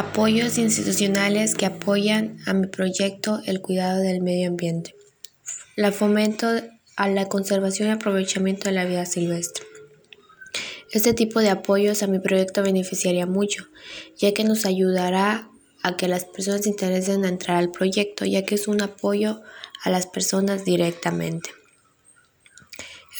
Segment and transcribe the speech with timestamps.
[0.00, 4.94] Apoyos institucionales que apoyan a mi proyecto el cuidado del medio ambiente.
[5.76, 6.48] La fomento
[6.96, 9.66] a la conservación y aprovechamiento de la vida silvestre.
[10.90, 13.66] Este tipo de apoyos a mi proyecto beneficiaría mucho,
[14.16, 15.50] ya que nos ayudará
[15.82, 19.42] a que las personas se interesen en entrar al proyecto, ya que es un apoyo
[19.84, 21.50] a las personas directamente.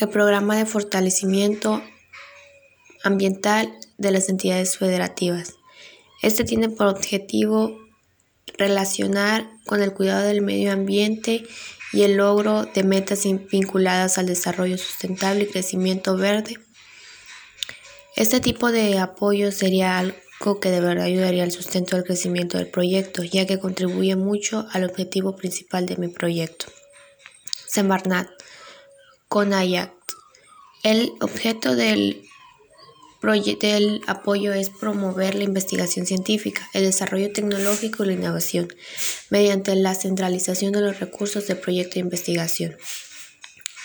[0.01, 1.83] El programa de fortalecimiento
[3.05, 5.60] ambiental de las entidades federativas.
[6.23, 7.79] Este tiene por objetivo
[8.59, 11.45] relacionar con el cuidado del medio ambiente
[11.93, 16.59] y el logro de metas vinculadas al desarrollo sustentable y crecimiento verde.
[18.17, 22.69] Este tipo de apoyo sería algo que de verdad ayudaría al sustento del crecimiento del
[22.69, 26.67] proyecto, ya que contribuye mucho al objetivo principal de mi proyecto.
[27.67, 28.29] Semarnat,
[29.29, 29.95] CONAYACT.
[30.83, 32.30] El objeto del
[33.23, 38.73] el apoyo es promover la investigación científica, el desarrollo tecnológico y la innovación
[39.29, 42.77] mediante la centralización de los recursos del proyecto de investigación.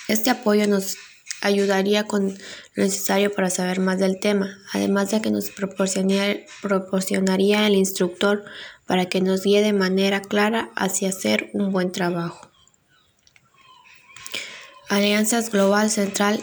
[0.08, 0.98] Este apoyo nos
[1.42, 7.76] ayudaría con lo necesario para saber más del tema, además de que nos proporcionaría el
[7.76, 8.46] instructor
[8.86, 12.50] para que nos guíe de manera clara hacia hacer un buen trabajo.
[14.88, 16.42] Alianzas Global Central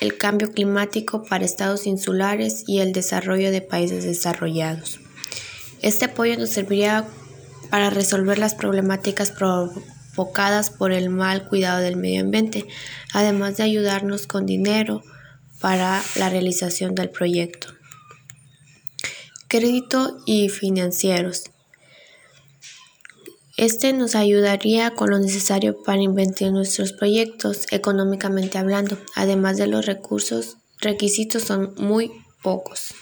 [0.00, 5.00] el cambio climático para estados insulares y el desarrollo de países desarrollados.
[5.82, 7.06] Este apoyo nos serviría
[7.70, 12.66] para resolver las problemáticas provocadas por el mal cuidado del medio ambiente,
[13.12, 15.02] además de ayudarnos con dinero
[15.60, 17.68] para la realización del proyecto.
[19.48, 21.44] Crédito y financieros.
[23.56, 29.86] Este nos ayudaría con lo necesario para invertir nuestros proyectos económicamente hablando, además de los
[29.86, 32.10] recursos requisitos son muy
[32.42, 32.94] pocos.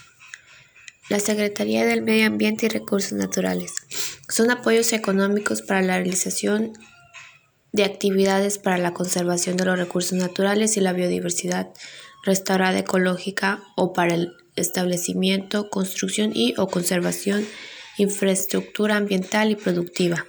[1.10, 3.72] La Secretaría del Medio Ambiente y Recursos Naturales
[4.28, 6.72] son apoyos económicos para la realización
[7.72, 11.70] de actividades para la conservación de los recursos naturales y la biodiversidad
[12.24, 17.44] restaurada ecológica o para el establecimiento, construcción y o conservación
[17.98, 20.24] infraestructura ambiental y productiva.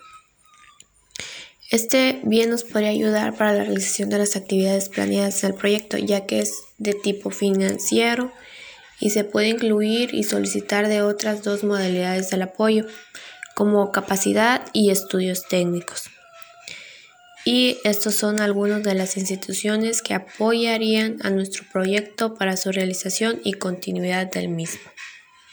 [1.71, 6.25] Este bien nos podría ayudar para la realización de las actividades planeadas del proyecto, ya
[6.25, 8.31] que es de tipo financiero
[8.99, 12.85] y se puede incluir y solicitar de otras dos modalidades del apoyo,
[13.55, 16.09] como capacidad y estudios técnicos.
[17.45, 23.39] Y estos son algunos de las instituciones que apoyarían a nuestro proyecto para su realización
[23.43, 24.81] y continuidad del mismo.